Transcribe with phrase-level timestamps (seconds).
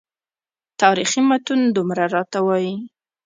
[0.81, 2.75] تاریخي متون دومره راته وایي.